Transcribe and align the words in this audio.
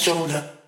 shoulder. 0.00 0.59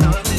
love. 0.00 0.31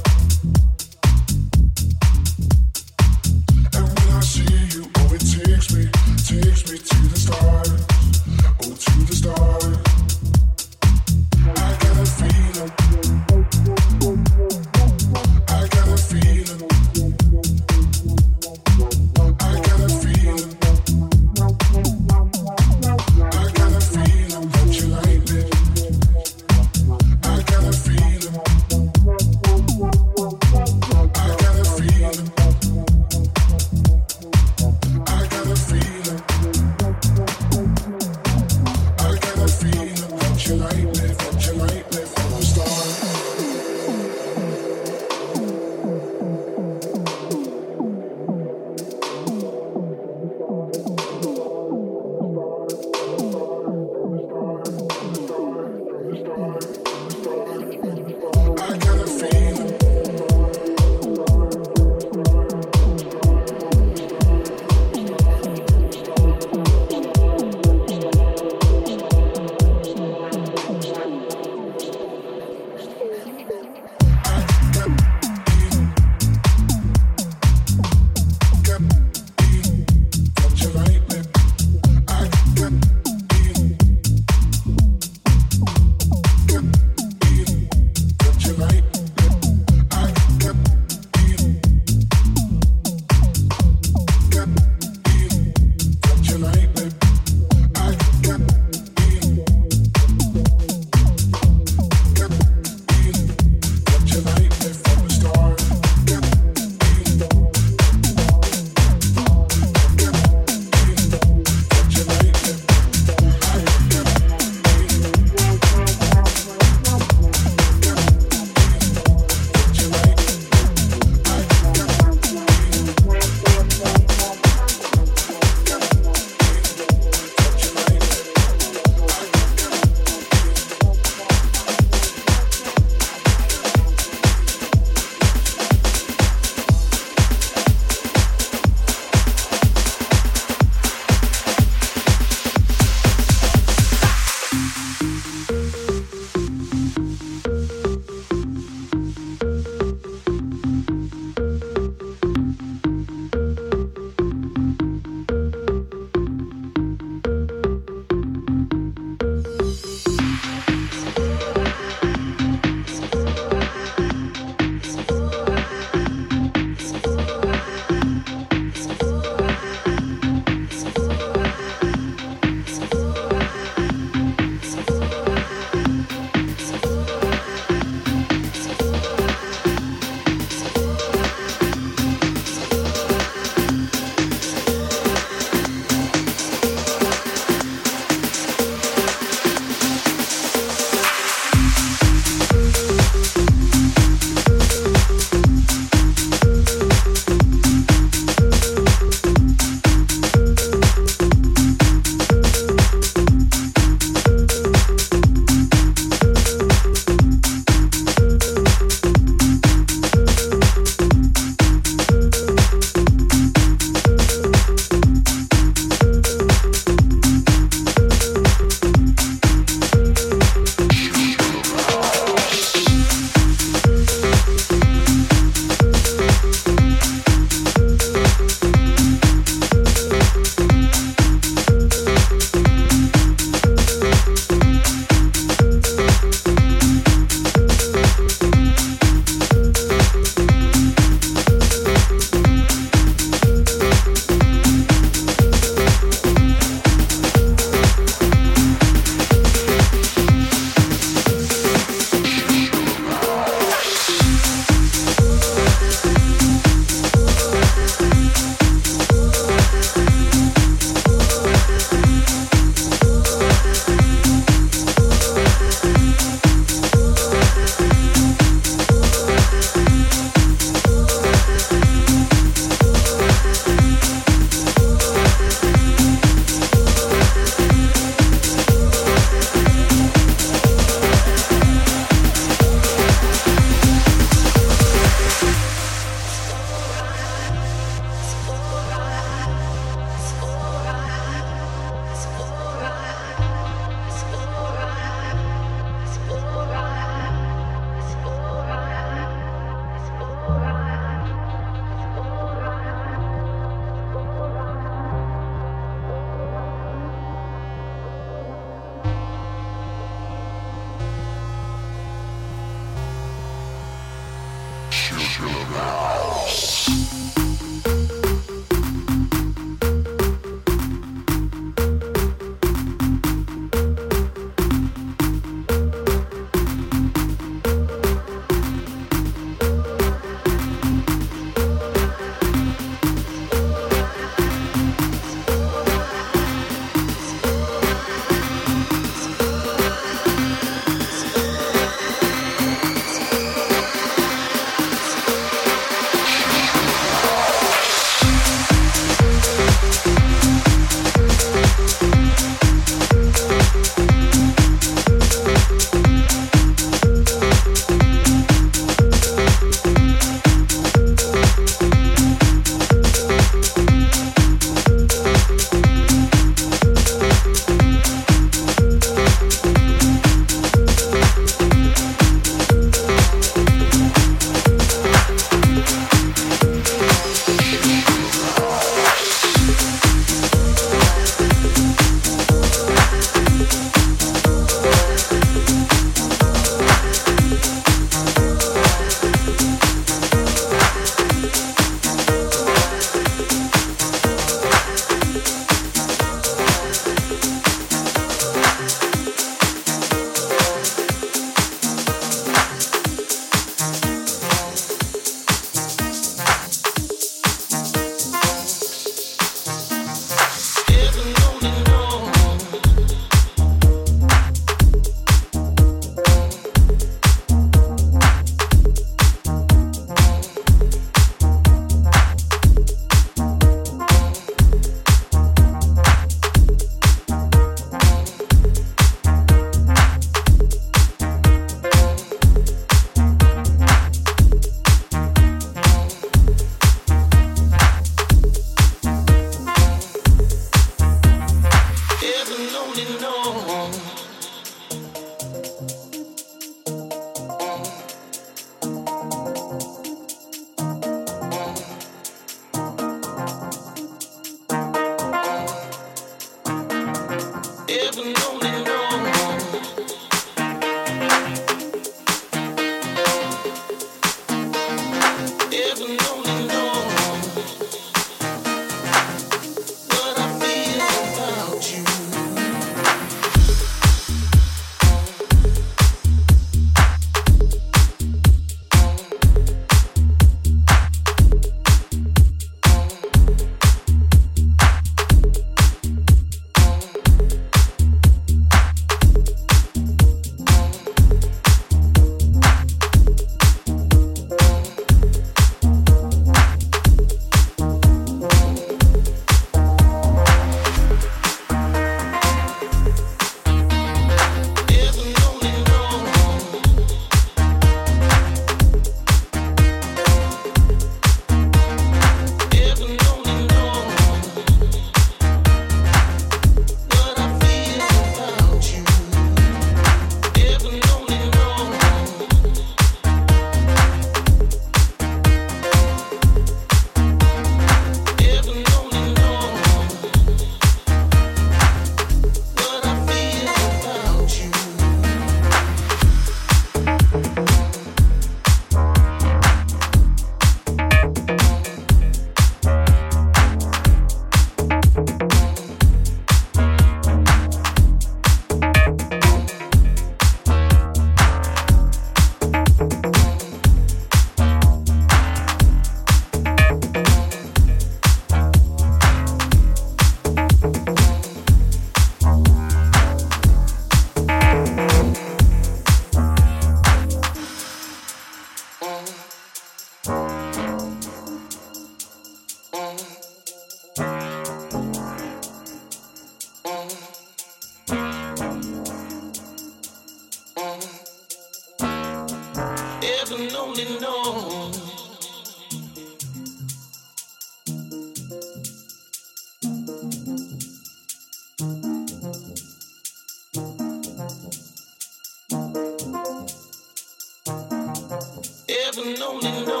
Heaven 599.61 599.87
only 599.89 600.00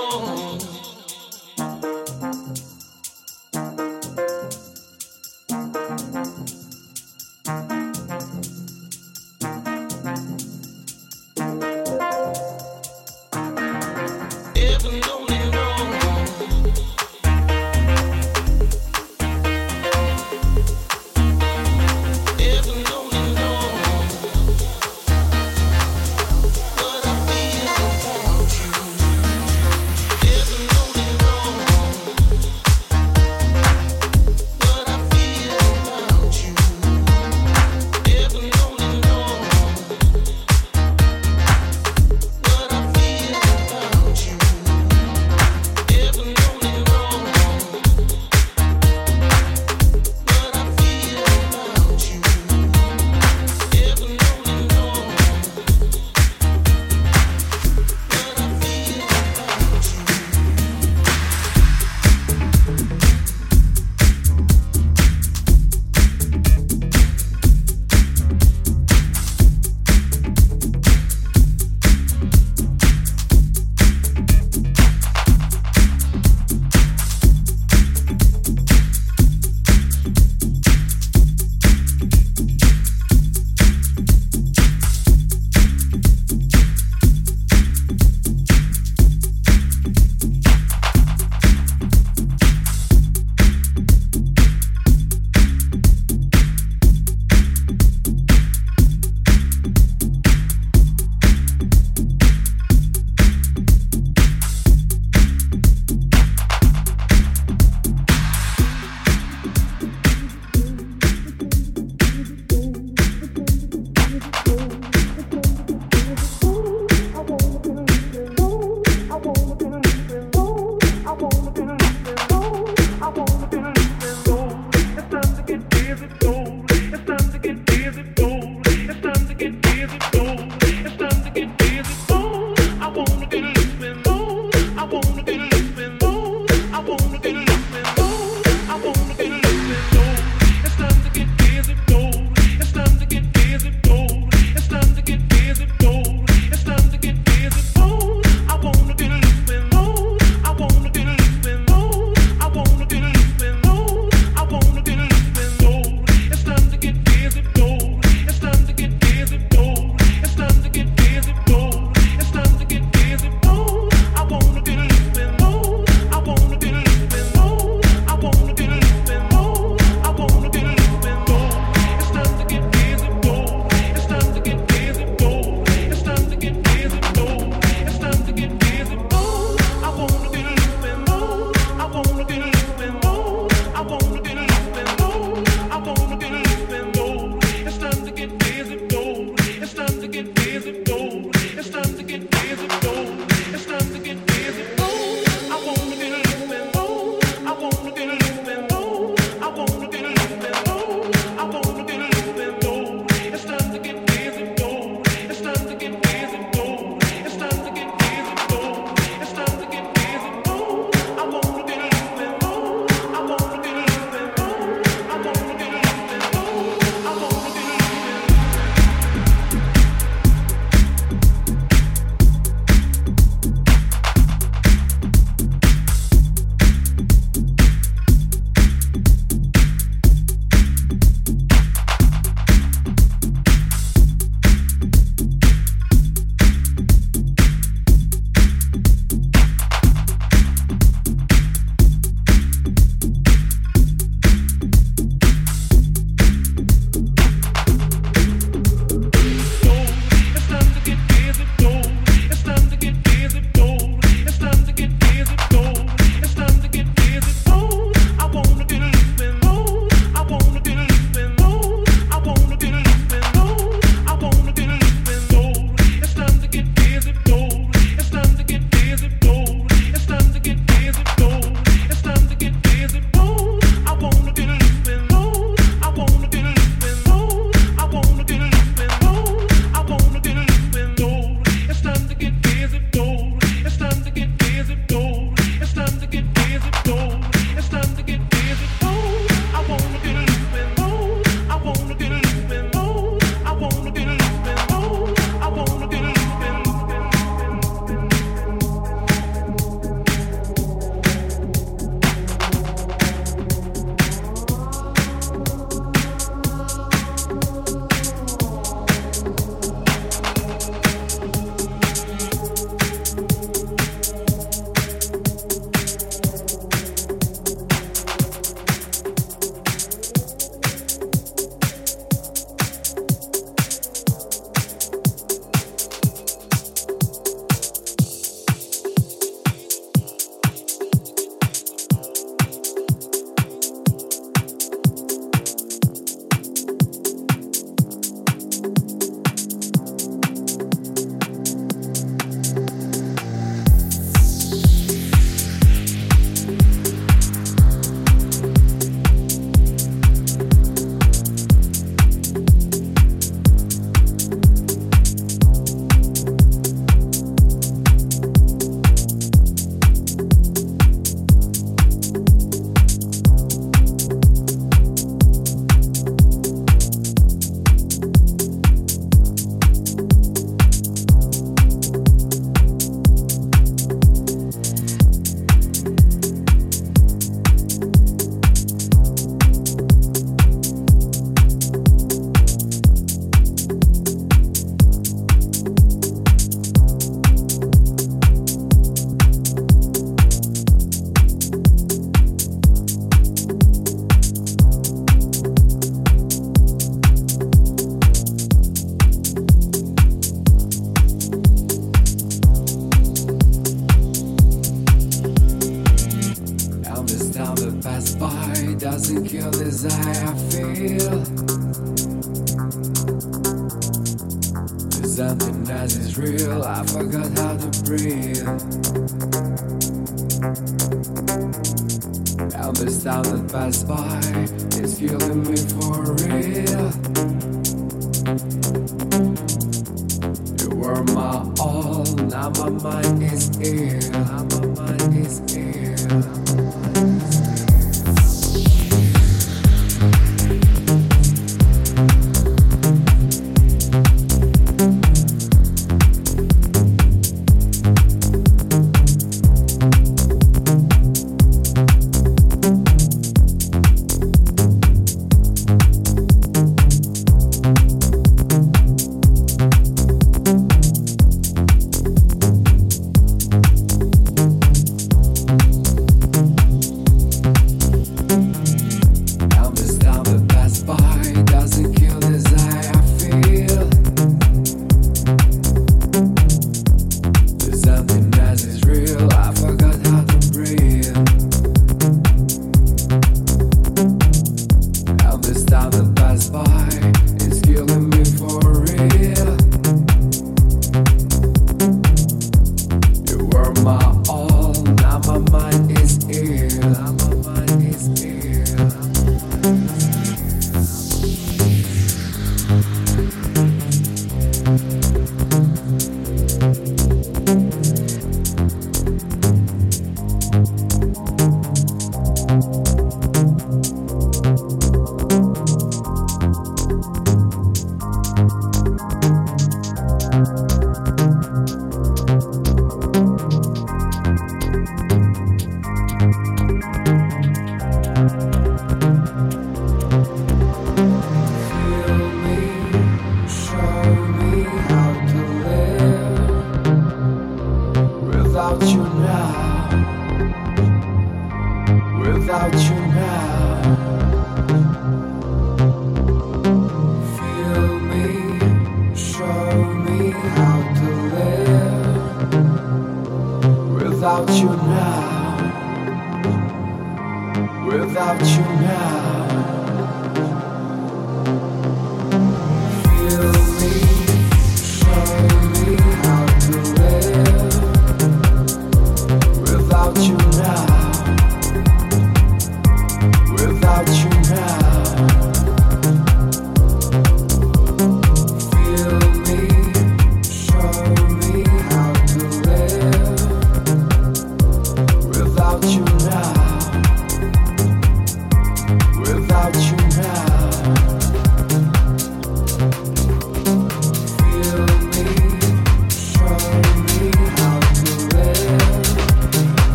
my 431.13 431.53
all, 431.59 432.03
now 432.03 432.49
my 432.49 432.69
mind 432.69 433.23
is 433.23 433.49
ill. 433.61 434.30